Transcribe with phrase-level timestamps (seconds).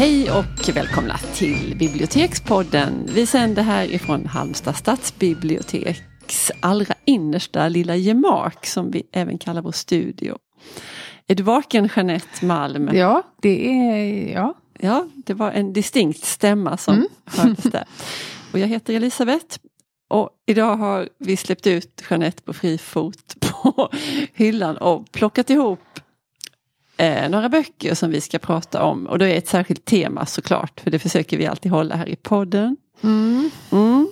[0.00, 3.08] Hej och välkomna till Bibliotekspodden.
[3.14, 9.72] Vi sänder här ifrån Halmstad stadsbiblioteks allra innersta lilla gemak som vi även kallar vår
[9.72, 10.38] studio.
[11.26, 12.90] Är du vaken Jeanette Malm?
[12.92, 14.54] Ja, det är ja.
[14.78, 17.08] Ja, det var en distinkt stämma som mm.
[17.24, 17.84] hördes där.
[18.52, 19.58] Och jag heter Elisabeth.
[20.10, 23.90] Och idag har vi släppt ut Jeanette på fri fot på
[24.34, 25.80] hyllan och plockat ihop
[27.00, 29.06] eh, några böcker som vi ska prata om.
[29.06, 32.16] Och då är ett särskilt tema såklart, för det försöker vi alltid hålla här i
[32.16, 32.76] podden.
[33.02, 33.50] Mm.
[33.72, 34.08] Mm.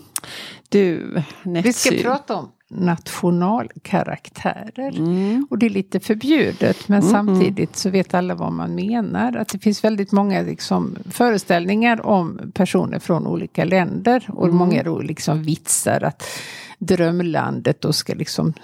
[0.69, 1.69] Du, Netsy.
[1.69, 4.98] Vi ska prata om nationalkaraktärer.
[4.98, 5.47] Mm.
[5.51, 7.11] Och det är lite förbjudet men mm.
[7.11, 9.36] samtidigt så vet alla vad man menar.
[9.36, 14.25] Att det finns väldigt många liksom, föreställningar om personer från olika länder.
[14.28, 14.56] Och mm.
[14.56, 16.23] många liksom vitsar att
[16.78, 18.55] drömlandet då ska liksom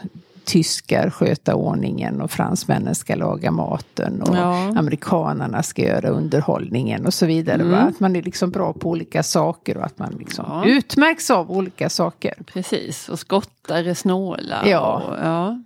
[0.45, 4.73] tyskar sköta ordningen och fransmännen ska laga maten och ja.
[4.77, 7.63] amerikanerna ska göra underhållningen och så vidare.
[7.63, 7.75] Mm.
[7.75, 10.65] Att man är liksom bra på olika saker och att man liksom ja.
[10.65, 12.35] utmärks av olika saker.
[12.53, 14.63] Precis, och skottar är snåla.
[14.67, 15.03] Ja.
[15.09, 15.63] Och, ja.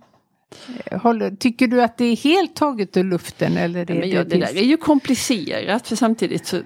[0.91, 3.57] Håller, tycker du att det är helt taget ur luften?
[3.57, 6.57] Eller är ja, det, det där är ju komplicerat för samtidigt så,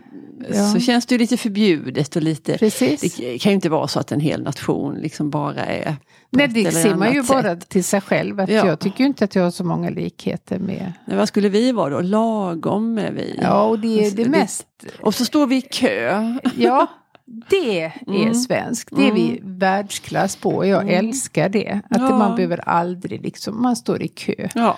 [0.49, 0.73] ja.
[0.73, 2.57] så känns det lite förbjudet och lite...
[2.57, 3.15] Precis.
[3.17, 5.95] Det kan ju inte vara så att en hel nation liksom bara är
[6.29, 7.29] Nej, det ser man ju sätt.
[7.29, 8.39] bara till sig själv.
[8.39, 8.67] Att ja.
[8.67, 10.93] Jag tycker inte att jag har så många likheter med...
[11.07, 12.01] Men vad skulle vi vara då?
[12.01, 13.39] Lagom är vi.
[13.41, 14.67] Ja, och det är det mest...
[15.01, 16.37] Och så står vi i kö.
[16.55, 16.87] Ja,
[17.25, 18.33] det är mm.
[18.33, 18.95] svenskt.
[18.95, 19.57] Det är vi mm.
[19.59, 20.65] världsklass på.
[20.65, 21.05] Jag mm.
[21.05, 21.81] älskar det.
[21.89, 22.17] Att ja.
[22.17, 24.49] man behöver aldrig liksom, man står i kö.
[24.55, 24.77] Ja.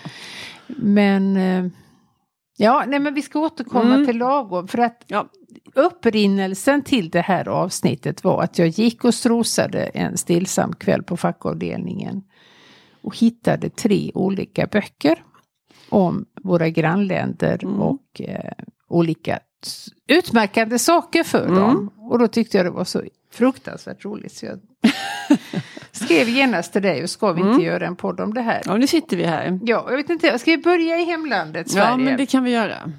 [0.67, 1.37] Men...
[1.37, 1.71] Eh,
[2.57, 4.05] ja, nej men vi ska återkomma mm.
[4.05, 4.67] till lagom.
[4.67, 5.27] För att ja
[5.75, 11.17] upprinnelsen till det här avsnittet var att jag gick och strosade en stillsam kväll på
[11.17, 12.23] fackavdelningen.
[13.01, 15.23] Och hittade tre olika böcker
[15.89, 17.81] om våra grannländer mm.
[17.81, 18.51] och eh,
[18.87, 19.39] olika
[20.07, 21.55] utmärkande saker för mm.
[21.55, 21.91] dem.
[21.97, 24.59] Och då tyckte jag det var så fruktansvärt roligt så jag
[25.91, 27.65] skrev genast till dig och ska vi inte mm.
[27.65, 28.61] göra en podd om det här?
[28.65, 29.59] Ja, nu sitter vi här.
[29.63, 31.89] Ja, jag vet inte, ska vi börja i hemlandet Sverige?
[31.89, 32.91] Ja, men det kan vi göra.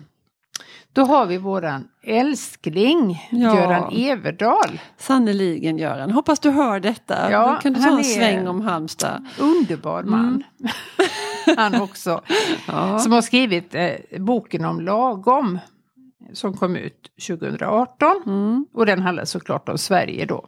[0.96, 3.56] Då har vi våran älskling ja.
[3.56, 4.80] Göran Everdal.
[4.98, 6.10] Sannerligen Göran.
[6.10, 7.30] Hoppas du hör detta.
[7.30, 9.26] Ja, Då kan du ta en sväng om Halmstad.
[9.38, 10.44] Underbar man.
[10.60, 10.72] Mm.
[11.56, 12.20] han också.
[12.66, 12.98] Ja.
[12.98, 15.58] Som har skrivit eh, boken om lagom.
[16.32, 18.22] Som kom ut 2018.
[18.26, 18.66] Mm.
[18.72, 20.46] Och den handlar såklart om Sverige då.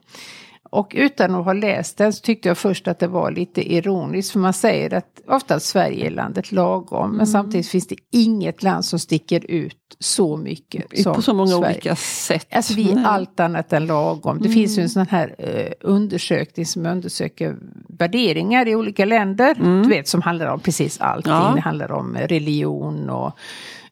[0.70, 4.32] Och utan att ha läst den så tyckte jag först att det var lite ironiskt.
[4.32, 7.04] För man säger att ofta Sverige är landet lagom.
[7.04, 7.16] Mm.
[7.16, 11.50] Men samtidigt finns det inget land som sticker ut så mycket som På så många
[11.50, 11.66] Sverige.
[11.66, 12.46] olika sätt.
[12.50, 14.38] Alltså vi är allt annat än lagom.
[14.38, 14.54] Det mm.
[14.54, 17.56] finns ju en sån här uh, undersökning som undersöker
[17.98, 19.54] värderingar i olika länder.
[19.60, 19.82] Mm.
[19.82, 21.32] Du vet som handlar om precis allting.
[21.32, 21.52] Ja.
[21.54, 23.38] Det handlar om religion och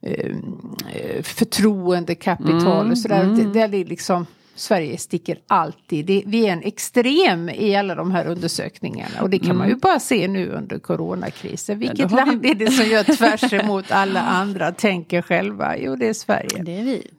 [0.07, 2.91] uh, förtroende, kapital mm.
[2.91, 3.23] och sådär.
[3.23, 3.53] Mm.
[3.53, 6.07] Det, det är liksom Sverige sticker alltid.
[6.07, 9.23] Det, vi är en extrem i alla de här undersökningarna.
[9.23, 9.59] Och det kan mm.
[9.59, 11.79] man ju bara se nu under coronakrisen.
[11.79, 12.51] Vilket land vi...
[12.51, 15.77] är det som gör tvärs emot alla andra tänker själva?
[15.79, 16.63] Jo, det är Sverige.
[16.63, 17.11] Det är vi.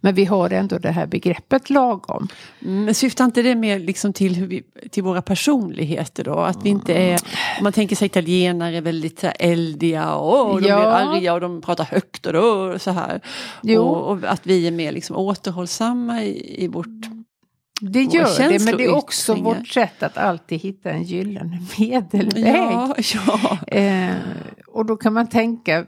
[0.00, 2.28] Men vi har ändå det här begreppet lagom.
[2.62, 6.34] Mm, men syftar inte det mer liksom till, vi, till våra personligheter då?
[6.34, 7.20] Att vi inte är,
[7.58, 10.76] om man tänker sig italienare väldigt eldiga och de ja.
[10.76, 13.20] blir arga och de pratar högt och, då, så här.
[13.78, 16.88] Och, och, att vi är mer liksom återhållsamma i, i vårt
[17.84, 22.46] det gör det, men det är också vårt sätt att alltid hitta en gyllene medelväg.
[22.46, 23.58] Ja, ja.
[23.66, 24.14] Eh,
[24.66, 25.86] och då kan man tänka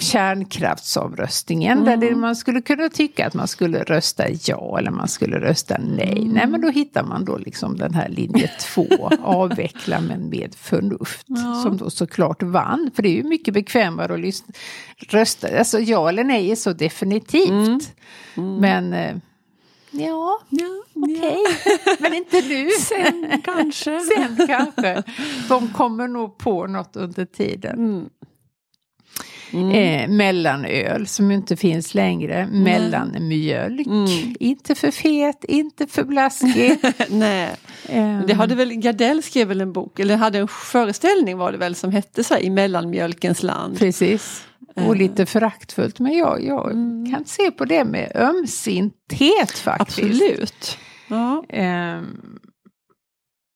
[0.00, 2.00] kärnkraftsomröstningen mm.
[2.00, 6.18] där man skulle kunna tycka att man skulle rösta ja eller man skulle rösta nej.
[6.18, 6.28] Mm.
[6.28, 11.26] Nej men då hittar man då liksom den här linje två, avveckla men med förnuft.
[11.26, 11.62] Ja.
[11.62, 14.54] Som då såklart vann, för det är ju mycket bekvämare att lyssna,
[15.08, 15.58] rösta.
[15.58, 17.50] Alltså ja eller nej är så definitivt.
[17.50, 17.80] Mm.
[18.36, 18.56] mm.
[18.56, 19.16] Men eh,
[19.94, 21.16] Ja, ja okej.
[21.16, 21.78] Okay.
[21.86, 21.96] Ja.
[22.00, 22.70] Men inte nu.
[22.80, 24.00] Sen kanske.
[24.16, 25.02] Sen kanske.
[25.48, 28.10] De kommer nog på något under tiden.
[29.52, 29.70] Mm.
[29.70, 32.46] Eh, mellanöl som inte finns längre.
[32.46, 33.86] Mellanmjölk.
[33.86, 34.34] Mm.
[34.40, 36.78] Inte för fet, inte för blaskig.
[37.08, 37.50] Nej.
[37.88, 38.26] Um.
[38.26, 41.74] Det hade väl, Gardell skrev väl en bok, eller hade en föreställning var det väl
[41.74, 43.78] som hette så här, i mellanmjölkens land.
[43.78, 44.46] Precis.
[44.74, 44.94] Och eh.
[44.94, 45.98] lite föraktfullt.
[45.98, 47.12] Men jag, jag mm.
[47.12, 49.98] kan se på det med ömsinthet faktiskt.
[49.98, 50.78] Absolut.
[51.08, 51.44] Ja.
[51.98, 52.31] Um,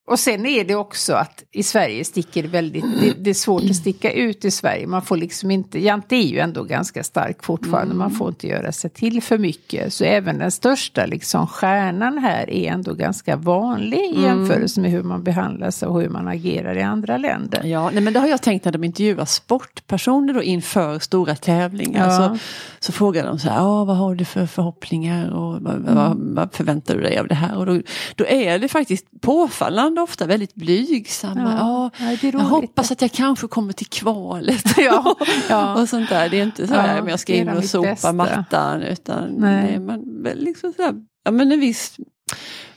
[0.06, 3.76] Och sen är det också att i Sverige sticker väldigt, det, det, är svårt att
[3.76, 4.86] sticka ut i Sverige.
[4.86, 7.98] Man får liksom inte, Jante är ju ändå ganska stark fortfarande, mm.
[7.98, 9.92] man får inte göra sig till för mycket.
[9.92, 14.22] Så även den största liksom stjärnan här är ändå ganska vanlig i mm.
[14.22, 17.64] jämförelse med hur man behandlar sig och hur man agerar i andra länder.
[17.64, 22.08] Ja, nej, men det har jag tänkt när de intervjuar sportpersoner då inför stora tävlingar.
[22.08, 22.16] Ja.
[22.16, 22.38] Så,
[22.78, 25.94] så frågar de så här, ah, vad har du för förhoppningar och vad, mm.
[25.94, 27.56] vad, vad förväntar du dig av det här?
[27.56, 27.80] Och då,
[28.14, 31.54] då är det faktiskt påfallande ofta väldigt blygsamma.
[31.58, 34.64] Ja, ja jag hoppas att jag kanske kommer till kvalet.
[34.78, 35.16] Ja,
[35.48, 35.82] ja.
[35.82, 36.28] och sånt där.
[36.28, 38.12] Det är inte så här ja, jag ska in och sopa bästa.
[38.12, 38.82] mattan.
[38.82, 39.78] Utan Nej.
[39.78, 40.94] man liksom så här,
[41.24, 41.96] ja, men en viss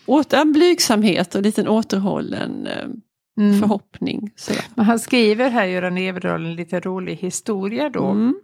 [0.06, 2.86] åter, blygsamhet och en liten återhållen eh,
[3.40, 3.60] mm.
[3.60, 4.32] förhoppning.
[4.76, 8.06] Men han skriver här, Göran Everdahl, en lite rolig historia då.
[8.06, 8.40] Mm.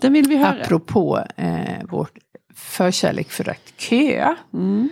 [0.00, 0.62] Den vill vi höra.
[0.62, 2.18] Apropå eh, vårt
[2.54, 4.36] förkärlek för att köa.
[4.54, 4.88] Mm.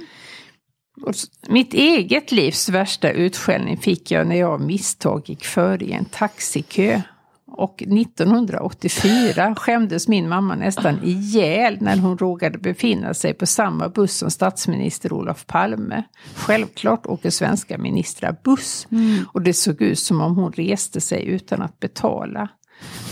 [1.48, 6.04] Mitt eget livs värsta utskällning fick jag när jag av misstag gick före i en
[6.04, 7.02] taxikö.
[7.50, 14.16] Och 1984 skämdes min mamma nästan ihjäl när hon råkade befinna sig på samma buss
[14.16, 16.02] som statsminister Olof Palme.
[16.34, 18.86] Självklart åker svenska ministrar buss.
[18.90, 19.24] Mm.
[19.32, 22.48] Och det såg ut som om hon reste sig utan att betala.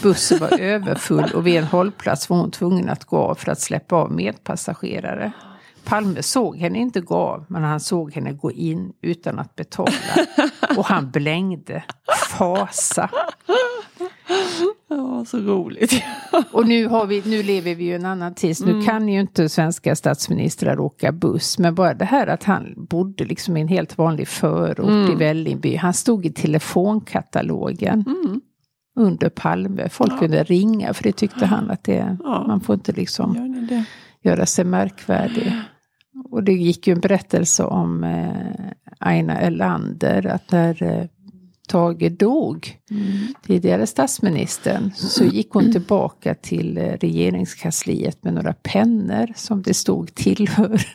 [0.02, 3.60] Bussen var överfull och vid en hållplats var hon tvungen att gå av för att
[3.60, 5.32] släppa av medpassagerare.
[5.86, 9.90] Palme såg henne inte gå av, men han såg henne gå in utan att betala.
[10.76, 11.84] Och han blängde.
[12.30, 13.10] Fasa.
[14.88, 16.02] Ja, så roligt.
[16.52, 18.84] och nu, har vi, nu lever vi ju en annan tid, nu mm.
[18.84, 21.58] kan ju inte svenska statsministrar åka buss.
[21.58, 25.12] Men bara det här att han bodde liksom i en helt vanlig förort mm.
[25.12, 25.76] i Vällingby.
[25.76, 28.04] Han stod i telefonkatalogen.
[28.06, 28.40] Mm.
[28.98, 29.88] Under Palme.
[29.88, 30.18] Folk ja.
[30.18, 32.44] kunde ringa för det tyckte han att det, ja.
[32.46, 33.68] man får inte liksom
[34.22, 35.52] göra sig märkvärdig.
[36.36, 41.04] Och det gick ju en berättelse om eh, Aina Erlander, att när eh,
[41.68, 43.34] Tage dog, mm.
[43.46, 50.14] tidigare statsministern, så gick hon tillbaka till eh, regeringskansliet med några pennor som det stod
[50.14, 50.74] tillhör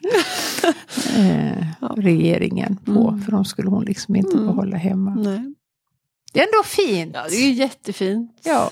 [1.17, 1.65] eh,
[1.95, 3.07] regeringen på.
[3.09, 3.21] Mm.
[3.21, 4.45] För de skulle hon liksom inte mm.
[4.45, 5.15] behålla hemma.
[5.15, 5.53] Nej.
[6.33, 7.11] Det är ändå fint.
[7.13, 8.39] Ja, det är jättefint.
[8.43, 8.71] Ja.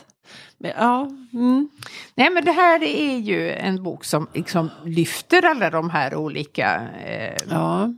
[0.58, 1.10] Men, ja.
[1.34, 1.70] Mm.
[2.16, 6.81] Nej men det här är ju en bok som liksom lyfter alla de här olika...
[7.06, 7.36] Eh...
[7.50, 7.94] Ja.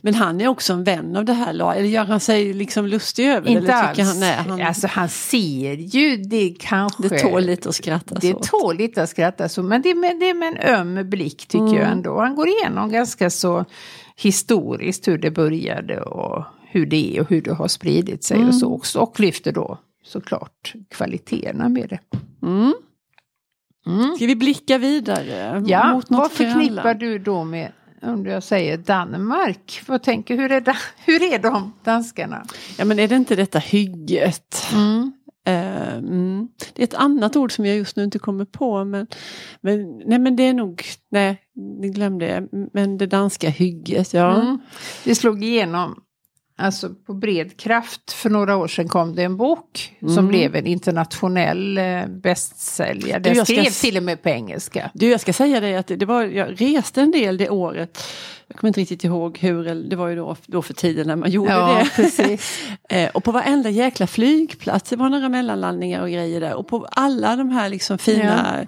[0.00, 3.26] Men han är också en vän av det här, eller gör han sig liksom lustig
[3.26, 3.50] över det?
[3.50, 3.98] Inte alls.
[3.98, 4.60] Han, nej, han...
[4.62, 7.08] Alltså han ser ju det kanske...
[7.08, 8.42] Det tål lite att skratta Det åt.
[8.42, 11.46] tål lite att skratta så, men det är med, det är med en öm blick
[11.46, 11.74] tycker mm.
[11.74, 12.20] jag ändå.
[12.20, 13.64] Han går igenom ganska så
[14.16, 18.48] historiskt hur det började och hur det är och hur det har spridit sig mm.
[18.48, 18.98] och så också.
[18.98, 22.00] Och lyfter då såklart kvaliteterna med det.
[22.46, 22.74] Mm.
[23.86, 24.16] Mm.
[24.16, 25.62] Ska vi blicka vidare?
[25.66, 27.72] Ja, mot något vad förknippar du då med
[28.02, 29.82] om jag säger Danmark?
[29.86, 32.44] Vad tänker, hur, är da, hur är de danskarna?
[32.78, 34.66] Ja men är det inte detta hygget?
[34.72, 35.12] Mm.
[35.48, 36.48] Uh, mm.
[36.74, 39.06] Det är ett annat ord som jag just nu inte kommer på men,
[39.60, 41.40] men, nej, men det är nog, nej,
[41.80, 44.40] ni glömde det, men det danska hygget, ja.
[44.40, 44.58] Mm.
[45.04, 46.02] Det slog igenom
[46.58, 48.12] Alltså på bred kraft.
[48.12, 50.14] För några år sedan kom det en bok mm.
[50.14, 53.18] som blev en internationell eh, bästsäljare.
[53.18, 54.90] Den skrev till och med på engelska.
[54.94, 58.04] Du, jag ska säga dig att det var, jag reste en del det året.
[58.46, 61.30] Jag kommer inte riktigt ihåg hur, det var ju då, då för tiden när man
[61.30, 62.02] gjorde ja, det.
[62.02, 62.62] Precis.
[62.88, 66.54] Eh, och på varenda jäkla flygplats, det var några mellanlandningar och grejer där.
[66.54, 68.66] Och på alla de här liksom fina ja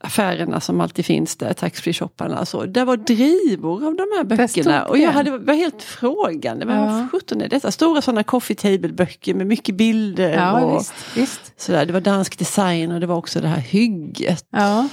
[0.00, 2.44] affärerna som alltid finns där, taxfree-shopparna.
[2.44, 4.84] Så, där var drivor av de här böckerna.
[4.84, 6.66] Och jag hade, var helt frågande.
[6.66, 7.08] Vad ja.
[7.12, 7.70] sjutton är detta?
[7.70, 10.32] Stora sådana coffee table-böcker med mycket bilder.
[10.32, 11.60] Ja, och visst, visst.
[11.60, 11.86] Sådär.
[11.86, 14.46] Det var dansk design och det var också det här hygget.
[14.50, 14.88] Ja.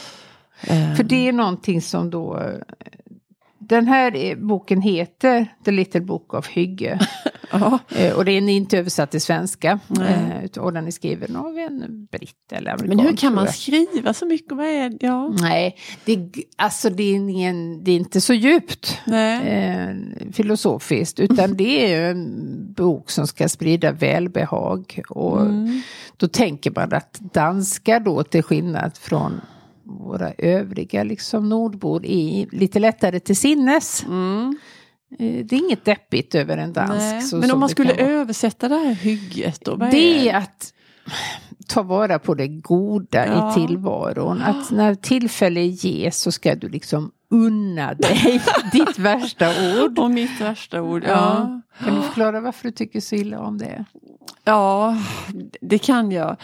[0.69, 0.95] Um.
[0.95, 2.39] För det är någonting som då
[3.59, 6.99] den här boken heter The Little Book of Hygge.
[7.89, 9.79] eh, och den är inte översatt till svenska.
[9.99, 12.97] Eh, och den är skriven av en britt eller amerikan.
[12.97, 14.51] Men hur kan man skriva så mycket?
[14.51, 14.97] Vad är det?
[14.99, 15.33] Ja.
[15.41, 19.95] Nej, det, alltså det är, ingen, det är inte så djupt eh,
[20.33, 21.19] filosofiskt.
[21.19, 25.01] Utan det är en bok som ska sprida välbehag.
[25.09, 25.81] Och mm.
[26.17, 29.41] då tänker man att danskar då till skillnad från
[29.83, 34.03] våra övriga liksom nordbor är lite lättare till sinnes.
[34.03, 34.57] Mm.
[35.19, 37.29] Eh, det är inget deppigt över en dansk.
[37.29, 39.75] Så, Men om man skulle översätta det här hygget då?
[39.75, 40.73] det är, är att
[41.67, 43.51] ta vara på det goda ja.
[43.51, 44.41] i tillvaron.
[44.41, 49.99] Att när tillfälle ges så ska du liksom unna dig ditt värsta ord.
[49.99, 51.09] Och mitt värsta ord, ja.
[51.09, 51.61] ja.
[51.85, 53.85] Kan du förklara varför du tycker så illa om det?
[54.43, 54.97] Ja,
[55.61, 56.37] det kan jag.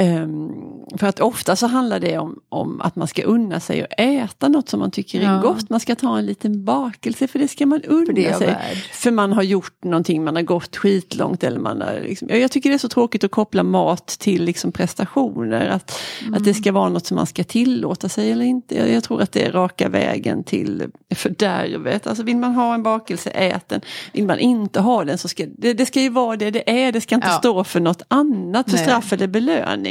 [0.00, 0.52] Um,
[0.98, 4.48] för att ofta så handlar det om, om att man ska unna sig och äta
[4.48, 5.40] något som man tycker är Ja.
[5.40, 5.70] gott.
[5.70, 8.46] Man ska ta en liten bakelse för det ska man unna För är sig.
[8.46, 8.76] värd.
[8.92, 12.70] För man har gjort någonting, man har gått skitlångt eller man har liksom, jag tycker
[12.70, 15.66] det är så tråkigt att koppla mat till liksom prestationer.
[15.68, 16.00] Att,
[16.32, 18.74] att det ska vara något som man ska tillåta sig eller inte.
[18.76, 20.82] Jag, jag tror att det är raka vägen till
[21.14, 22.06] fördärvet.
[22.06, 23.80] Alltså vill man ha en bakelse, ät den.
[24.12, 26.92] Vill man inte ha den så ska det, det ska ju vara det det är.
[26.92, 27.38] Det ska inte Ja.
[27.38, 28.86] stå för något annat, för Nej.
[28.86, 29.83] straff eller belöning.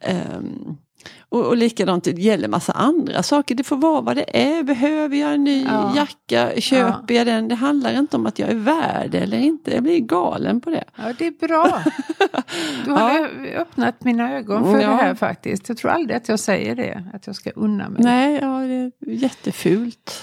[0.00, 0.76] Ehm,
[1.28, 3.54] och, och likadant, det gäller massa andra saker.
[3.54, 4.62] Det får vara vad det är.
[4.62, 5.92] Behöver jag en ny Ja.
[5.96, 6.60] jacka?
[6.60, 7.48] Köper jag den?
[7.48, 9.74] Det handlar inte om att jag är värd eller inte.
[9.74, 10.84] Jag blir galen på det.
[10.96, 11.82] Ja, det är bra.
[12.84, 14.88] Du har ö- öppnat mina ögon för Ja.
[14.88, 15.68] det här faktiskt.
[15.68, 18.02] Jag tror aldrig att jag säger det, att jag ska unna mig.
[18.02, 20.22] Nej, ja, det är jättefult.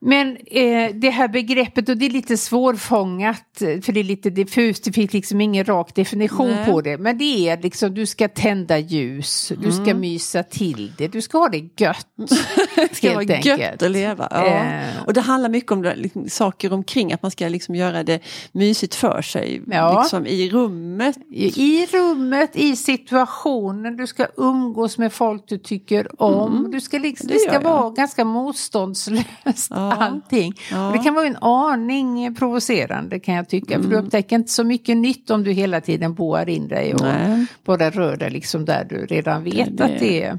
[0.00, 4.30] Men eh, det här begreppet, och det är lite svårfångat, eh, för det är lite
[4.30, 6.66] diffust, det finns liksom ingen rak definition Nej.
[6.66, 6.98] på det.
[6.98, 10.00] Men det är liksom, du ska tända ljus, du ska Mm.
[10.00, 12.06] mysa till det, du ska ha det gött.
[12.76, 13.60] Det ska vara enkelt.
[13.60, 14.28] gött att leva.
[14.30, 14.46] Ja.
[14.46, 15.02] Eh.
[15.06, 18.20] Och det handlar mycket om liksom, saker omkring, att man ska liksom göra det
[18.52, 19.62] mysigt för sig.
[19.66, 20.00] Ja.
[20.02, 21.16] Liksom i rummet.
[21.30, 26.68] I i rummet, i situationen, du ska umgås med folk du tycker om.
[26.72, 27.60] Du ska liksom, Det det, ska jag.
[27.60, 29.26] vara ganska motståndslöst
[29.70, 29.87] Ja.
[29.92, 30.52] Allting.
[30.70, 30.90] Ja.
[30.92, 33.82] Det kan vara en aning provocerande kan jag tycka.
[33.82, 37.00] För du upptäcker inte så mycket nytt om du hela tiden boar in dig och
[37.02, 37.46] Nej.
[37.64, 40.38] bara rör dig liksom där du redan vet det- att det är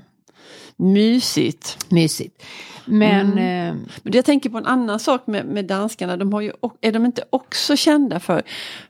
[0.79, 1.77] Mysigt.
[1.89, 2.43] mysigt.
[2.85, 3.69] Men Mm.
[3.69, 6.17] eh, Men jag tänker på en annan sak med, med danskarna.
[6.17, 8.41] De har ju, är de inte också kända för,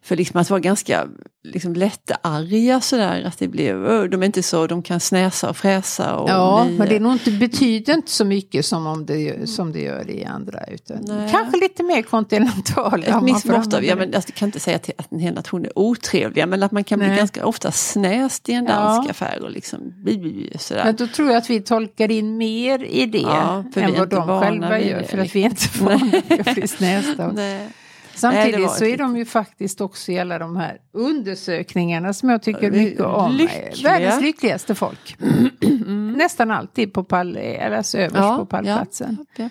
[0.01, 1.07] för liksom att vara ganska
[1.43, 3.23] liksom lättarga sådär?
[3.23, 6.15] Att det blir, de är inte så, de kan snäsa och fräsa.
[6.15, 9.49] Och ja, bli- men det är nog inte, betyder inte så mycket som, om det,
[9.49, 10.63] som det gör i andra.
[10.67, 11.29] Utan Nej.
[11.31, 13.05] kanske lite mer kontinentala.
[13.05, 15.11] ett man visst får mått av, ja, men alltså, jag kan inte säga att, att
[15.11, 17.17] en hel nation är otrevliga men att man kan bli Nej.
[17.17, 18.71] ganska ofta snäst i en Ja.
[18.71, 20.83] dansk affär och liksom bli, bli, bli, sådär.
[20.85, 24.41] Men då tror jag att vi tolkar in mer i det Ja, än vad de
[24.41, 24.99] själva gör.
[24.99, 27.31] det, För att vi är inte vana vid att bli snästa.
[27.31, 27.57] Nej.
[27.57, 27.67] Nej,
[28.13, 32.29] det Samtidigt var så är de ju faktiskt också i alla de här undersökningarna som
[32.29, 33.31] jag tycker mycket om.
[33.31, 33.91] lyckliga.
[33.91, 35.17] Världens lyckligaste folk.
[36.17, 39.17] Nästan alltid på pall, eller alltså överst på pallplatsen.
[39.35, 39.49] Ja, ja.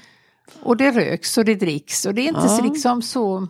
[0.62, 2.48] Och det röks och det dricks och det är inte Ja.
[2.48, 3.48] så liksom så...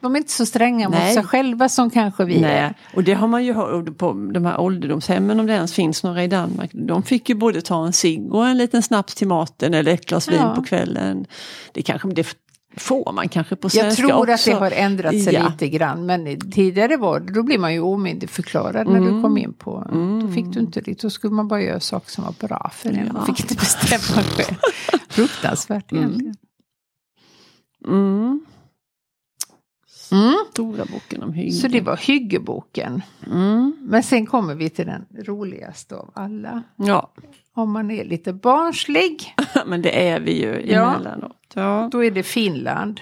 [0.00, 1.14] De är inte så stränga mot Nej.
[1.14, 2.40] sig själva som kanske vi är.
[2.40, 6.02] Nej, och det har man ju hört på de här ålderdomshemmen om det ens finns
[6.04, 6.70] några i Danmark.
[6.72, 10.06] De fick ju både ta en cigg och en liten snaps till maten eller ett
[10.06, 10.54] glas vin Ja.
[10.54, 11.26] på kvällen.
[11.72, 12.26] Det kanske det
[12.78, 14.32] får man kanske på Jag svenska tror också.
[14.32, 15.48] att det har ändrat sig Ja.
[15.48, 16.06] lite grann.
[16.06, 19.86] Men tidigare var det, då blev man ju omyndigförklarad när du kom in på.
[20.22, 21.02] Då fick du inte det.
[21.02, 22.96] Då skulle man bara göra saker som var bra för en.
[23.12, 23.34] Man Ja.
[23.34, 24.56] fick inte bestämma själv.
[25.08, 26.34] Fruktansvärt egentligen.
[27.88, 28.40] Mm.
[30.12, 30.34] Mm.
[30.50, 31.52] Stora boken om hygge.
[31.52, 33.02] Så det var hyggeboken.
[33.26, 33.76] mm.
[33.80, 36.62] Men sen kommer vi till den roligaste av alla.
[36.76, 37.12] Ja,
[37.54, 39.34] Om man är lite barnslig.
[39.66, 40.94] men det är vi ju Ja.
[40.94, 41.32] emellanåt.
[41.54, 41.88] Ja.
[41.92, 43.00] Då är det Finland.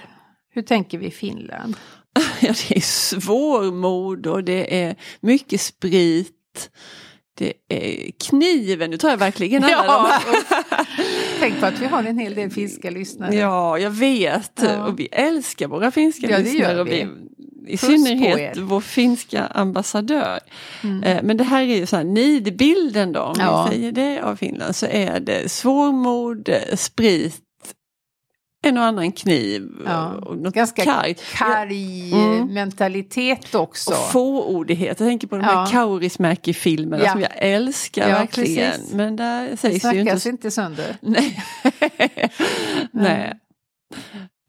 [0.49, 1.77] Hur tänker vi Finland?
[2.41, 6.69] ja, det är svårmod och det är mycket sprit.
[7.37, 10.85] Det är kniven, nu tar jag verkligen alla Ja, de här.
[11.39, 13.35] Tänk på att vi har en hel del finska lyssnare.
[13.35, 14.51] Ja, jag vet.
[14.63, 14.85] Ja.
[14.87, 16.73] Och vi älskar våra finska Ja, lyssnare.
[16.73, 17.07] gör och vi.
[17.67, 18.61] I Puss synnerhet er.
[18.61, 20.39] vår finska ambassadör.
[20.83, 21.03] Mm.
[21.03, 23.67] Eh, Men det här är ju så här nidbilden då, om Ja.
[23.69, 27.41] vi säger det av Finland, så är det svårmod, eh, sprit,
[28.65, 30.11] en och annan kniv Ja.
[30.13, 31.21] och något Ganska kargt.
[31.33, 32.53] Karg Mm.
[32.53, 33.91] mentalitet också.
[33.91, 34.99] Och fåordighet.
[34.99, 35.51] Jag tänker på de Ja.
[35.51, 37.11] här Kaurismäki-filmerna Ja.
[37.11, 38.71] som jag älskar Ja, verkligen.
[38.71, 38.93] precis.
[38.93, 40.29] Men där det sägs ju snackas inte...
[40.29, 40.97] inte sönder.
[41.01, 41.43] Nej.
[42.91, 43.33] Nej.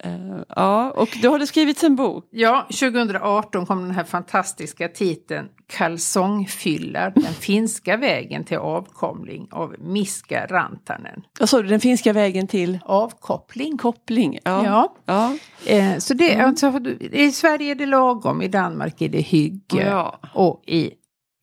[0.06, 2.28] Eh, ja, och då har det skrivits en bok.
[2.30, 10.46] Ja, 2018 kom den här fantastiska titeln Kalsongfyllar, den finska vägen till avkomling av Miska
[10.46, 11.22] Rantanen.
[11.40, 13.78] Vad sa du, den finska vägen till Avkoppling.
[13.78, 14.38] koppling?
[14.44, 14.64] Ja.
[14.64, 14.94] Ja.
[15.04, 15.36] ja.
[15.72, 20.18] Eh, så det, alltså, I Sverige är det lagom, i Danmark är det hygge Ja.
[20.34, 20.90] och i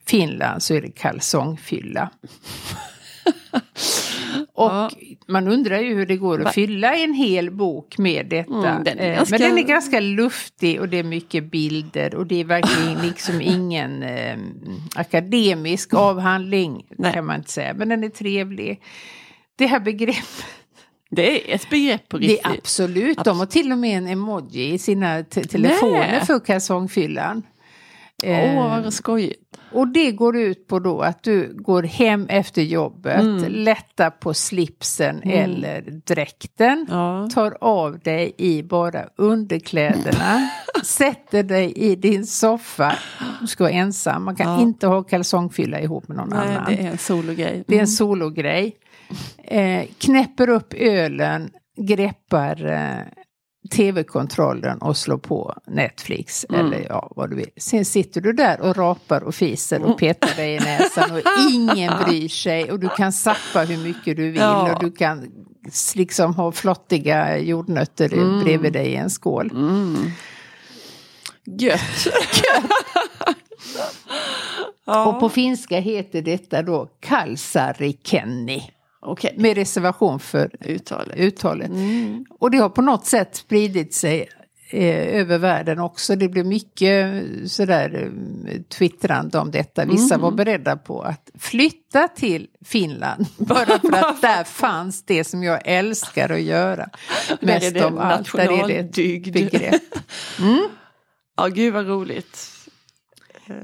[0.05, 2.10] Finland så är det kalsongfylla.
[4.56, 4.90] Och Ja.
[5.28, 6.52] man undrar ju hur det går att Va?
[6.52, 8.70] fylla en hel bok med detta.
[8.70, 12.28] Mm, den Eh, ganska- Men den är ganska luftig och det är mycket bilder och
[12.28, 14.38] det är verkligen liksom ingen eh,
[14.96, 17.14] akademisk avhandling Nej.
[17.14, 17.74] kan man inte säga.
[17.74, 18.82] Men den är trevlig.
[19.56, 20.46] Det här begreppet
[21.10, 22.46] Det är ett begrepp på det riktigt.
[22.46, 23.24] är absolut.
[23.24, 26.26] De har till och med en emoji i sina te telefoner Nej.
[26.26, 27.44] för kalsongfyllan.
[28.24, 29.43] Åh, Eh, vad skojigt.
[29.74, 33.51] Och det går ut på då att du går hem efter jobbet, mm.
[33.51, 35.44] lättar på slipsen mm.
[35.44, 37.30] eller dräkten, ja.
[37.34, 40.50] tar av dig i bara underkläderna,
[40.84, 42.96] sätter dig i din soffa,
[43.42, 44.62] du ska vara ensam, man kan ja.
[44.62, 46.65] inte ha kalsongfylla ihop med någon Nej, annan.
[46.68, 47.53] Det är en sologrej.
[47.53, 47.63] Mm.
[47.68, 47.88] Det är en mm.
[47.88, 48.75] sologrej.
[49.44, 53.24] Eh, knäpper upp ölen, greppar eh,
[53.70, 56.65] tv-kontrollen och slår på Netflix mm.
[56.65, 57.50] eller ja, vad du vill.
[57.58, 59.98] Sen sitter du där och rapar och fiser och mm.
[59.98, 64.32] petar dig i näsan och ingen bryr sig och du kan sappa hur mycket du
[64.32, 64.74] vill ja.
[64.74, 65.32] och du kan
[65.96, 68.43] liksom ha flottiga jordnötter mm.
[68.43, 69.51] bredvid dig i en skål.
[69.51, 70.12] Mm.
[71.46, 72.08] Gött!
[74.86, 75.05] ja.
[75.05, 78.72] Och på finska heter detta då kalsarikenni.
[79.06, 79.32] Okay.
[79.38, 81.18] Med reservation för uttalet.
[81.18, 81.70] uttalet.
[81.70, 82.26] Mm.
[82.40, 84.30] Och det har på något sätt spridit sig
[84.70, 86.16] eh, över världen också.
[86.16, 88.12] Det blev mycket sådär
[88.48, 89.86] eh, twittrande om detta.
[89.86, 90.24] Vissa mm.
[90.24, 93.26] var beredda på att flytta till Finland.
[93.38, 96.90] Bara för att där fanns det som jag älskar att göra.
[97.42, 98.34] Mest av allt.
[98.34, 99.82] Där är det ett begrepp.
[100.40, 100.70] Mm.
[101.38, 102.53] Ja, gud vad roligt.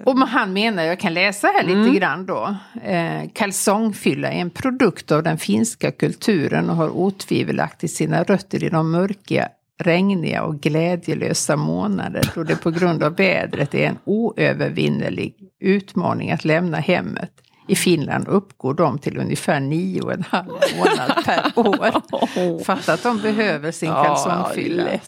[0.06, 1.96] Och han menar, jag kan läsa här lite mm.
[1.96, 2.56] grann då.
[2.84, 8.70] Eh, kalsongfylla är en produkt av den finska kulturen och har otvivelaktigt sina rötter i
[8.70, 15.36] de mörka, regniga och glädjelösa månader då det på grund av vädret är en oövervinnerlig
[15.60, 17.32] utmaning att lämna hemmet.
[17.68, 22.64] I Finland uppgår de till ungefär nio och en halv månad per år.
[22.64, 24.92] Fatta att de behöver sin kalsongfylla.
[24.92, 25.00] Ja,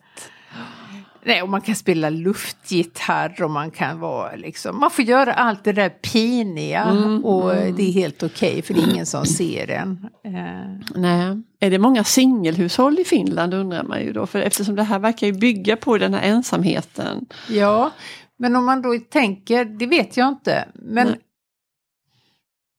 [1.23, 5.63] Nej, och man kan spela luftgitarr och man kan vara liksom, man får göra allt
[5.63, 7.75] det där piniga mm, och mm.
[7.75, 10.07] det är helt okej okay, för det är ingen som ser en.
[10.25, 10.89] Eh.
[10.95, 11.41] Nej.
[11.59, 15.27] Är det många singelhushåll i Finland undrar man ju då, för eftersom det här verkar
[15.27, 17.25] ju bygga på den här ensamheten.
[17.49, 17.91] Ja,
[18.39, 21.19] men om man då tänker, det vet jag inte, men Nej.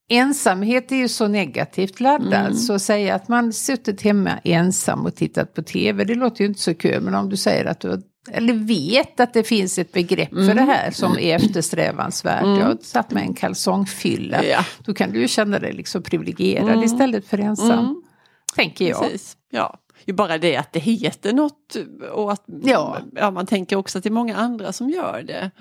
[0.09, 2.53] Ensamhet är ju så negativt laddad mm.
[2.53, 6.47] så att säga att man suttit hemma ensam och tittat på tv det låter ju
[6.47, 9.79] inte så kul men om du säger att du har eller vet att det finns
[9.79, 10.47] ett begrepp mm.
[10.47, 12.43] för det här som är eftersträvansvärt.
[12.43, 12.59] Mm.
[12.59, 14.43] Jag har satt med en kalsongfylla.
[14.43, 14.65] Ja.
[14.85, 16.83] Då kan du ju känna dig liksom privilegierad mm.
[16.83, 17.79] istället för ensam.
[17.79, 18.03] Mm.
[18.55, 19.01] Tänker jag.
[19.01, 19.37] Precis.
[19.49, 19.79] Ja.
[20.05, 21.75] Ju bara det att det heter något
[22.13, 22.97] och att ja.
[23.15, 23.31] ja.
[23.31, 25.51] man tänker också att det är många andra som gör det.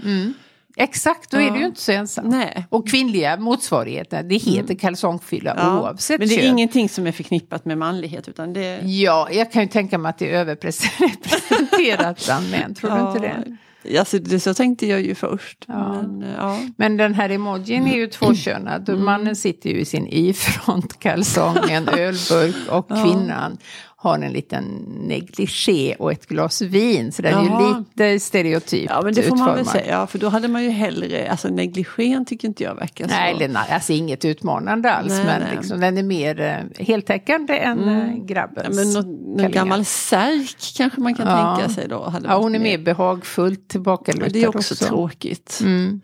[0.77, 1.43] Exakt, då ja.
[1.43, 2.29] är du ju inte så ensam.
[2.29, 2.67] Nej.
[2.69, 4.77] Och kvinnliga motsvarigheter, det heter mm.
[4.77, 5.81] kalsongfylla ja.
[5.81, 6.51] oavsett Men det är kön.
[6.51, 8.81] ingenting som är förknippat med manlighet utan det...
[8.83, 12.99] Ja, jag kan ju tänka mig att det är överrepresenterat bland män, tror ja.
[12.99, 13.57] du inte det?
[13.99, 15.65] Alltså, det så tänkte jag ju först.
[15.69, 16.03] Ja.
[16.03, 16.59] Men, ja.
[16.77, 18.89] men den här emojin är ju tvåkönad.
[18.89, 19.05] Mm.
[19.05, 23.59] Mannen sitter ju i sin y-front kalsong, en ölburk och kvinnan
[24.03, 24.65] har en liten
[25.01, 27.13] negligé och ett glas vin.
[27.13, 29.47] Så den är ju lite stereotypt Ja men det får utformad.
[29.47, 32.75] man väl säga, ja, för då hade man ju hellre, alltså negligén tycker inte jag
[32.75, 33.11] verkar så.
[33.11, 35.57] Nej, Lena, alltså inget utmanande alls nej, men nej.
[35.57, 38.11] Liksom, den är mer uh, heltäckande än mm.
[38.11, 38.69] Uh, grabbens.
[38.69, 41.57] Ja, men någon, någon gammal särk kanske man kan ja.
[41.57, 42.15] tänka sig då.
[42.25, 44.85] Ja hon är mer behagfullt tillbakalutad ja, Det är också, också.
[44.85, 45.61] tråkigt.
[45.63, 46.01] Mm.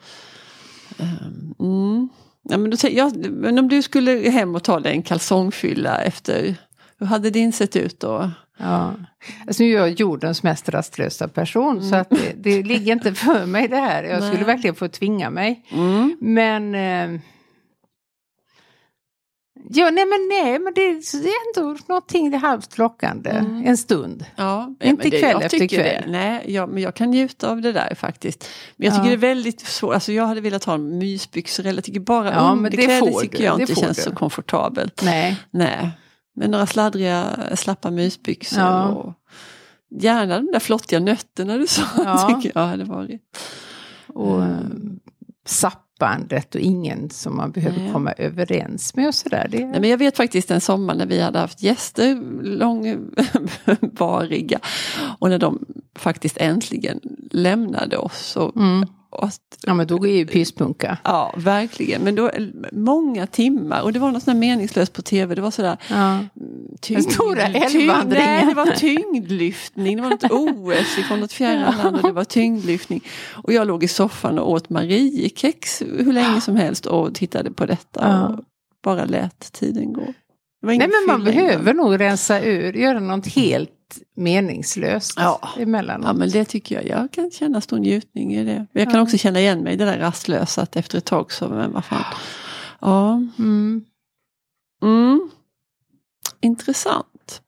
[0.98, 2.08] Um, mm.
[2.50, 6.56] Ja, men, då, ja, men om du skulle hem och ta dig en kalsongfylla efter
[6.98, 8.30] hur hade din sett ut då?
[8.56, 8.94] Ja.
[9.46, 11.90] Alltså nu är jag jordens mest rastlösa person mm.
[11.90, 14.04] så att det, det, ligger inte för mig det här.
[14.04, 14.28] Jag Nej.
[14.30, 15.66] skulle verkligen få tvinga mig.
[15.70, 16.16] Mm.
[16.20, 17.20] Men eh,
[19.70, 23.66] Ja, nej men nej, men det är ändå någonting halvt lockande mm.
[23.66, 24.24] en stund.
[24.37, 26.02] Ja, Inte det, kväll efter kväll.
[26.04, 26.11] Det.
[26.11, 28.48] Nej, ja, men jag kan njuta av det där faktiskt.
[28.76, 29.16] Men jag tycker ja.
[29.16, 32.52] det är väldigt svårt, alltså jag hade velat ha mysbyxor eller jag tycker bara ja,
[32.52, 34.02] underkläder tycker jag inte känns du.
[34.02, 35.02] så komfortabelt.
[35.04, 35.37] Nej.
[35.50, 35.90] nej.
[36.38, 38.61] Med några sladdriga, slappa mysbyxor.
[38.61, 38.88] Ja.
[38.88, 39.14] Och
[39.88, 42.29] gärna de där flottiga nötterna du sa, ja.
[42.42, 43.22] tycker jag hade varit.
[44.07, 45.01] Och um,
[45.98, 47.92] sappandet och ingen som man behöver Nej.
[47.92, 49.48] komma överens med och sådär.
[49.50, 49.66] Det...
[49.66, 52.98] Nej, men jag vet faktiskt en sommar när vi hade haft gäster långvariga
[55.18, 55.64] och när de
[55.98, 58.37] faktiskt äntligen lämnade oss.
[58.37, 58.87] Och, mm
[59.66, 60.98] Ja men då är ju pyspunka.
[61.04, 62.02] Ja verkligen.
[62.02, 62.30] Men då
[62.72, 65.34] många timmar och det var något sånt meningslöst på tv.
[65.34, 65.76] Det var sådär.
[65.90, 66.18] Ja.
[66.80, 68.08] Tyngd, Den stora älvvandringen.
[68.08, 69.96] Nej det var tyngdlyftning.
[69.96, 73.04] Det var något OS från något fjärran land och det var tyngdlyftning.
[73.32, 77.66] Och jag låg i soffan och åt Mariekex hur länge som helst och tittade på
[77.66, 78.28] detta.
[78.28, 78.44] Och
[78.82, 80.14] bara lät tiden gå.
[80.62, 83.70] Nej men man behöver nog rensa ur, göra något helt
[84.16, 85.48] meningslöst ja.
[85.58, 86.06] emellanåt.
[86.06, 86.86] Ja men det tycker jag.
[86.86, 88.66] Jag kan känna stor njutning i det.
[88.72, 89.02] Jag kan ja.
[89.02, 91.84] också känna igen mig i det där rastlösa att efter ett tag så, men vad
[91.84, 92.04] fan.
[92.80, 93.12] Ja.
[93.38, 93.84] Mm.
[94.82, 95.30] Mm.
[96.40, 97.42] Intressant.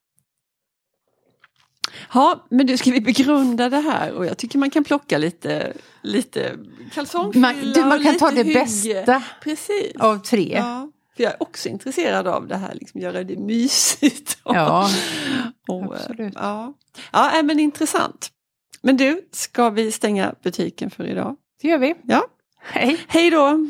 [2.13, 5.73] Ja, men du ska vi begrunda det här och jag tycker man kan plocka lite,
[6.03, 6.57] lite
[6.93, 8.59] kalsongfylla man, du, man kan ta det hygge.
[8.59, 9.95] bästa Precis.
[9.99, 10.53] av tre.
[10.57, 14.37] Ja, för jag är också intresserad av det här, liksom, göra det mysigt.
[14.43, 14.89] Och, Ja,
[15.67, 16.33] och, eh, absolut.
[16.35, 16.73] Ja,
[17.11, 18.29] ja äh, men intressant.
[18.81, 21.35] Men du, ska vi stänga butiken för idag?
[21.61, 21.95] det gör vi.
[22.03, 22.27] Ja,
[22.63, 22.97] Hej!
[23.07, 23.67] hej då!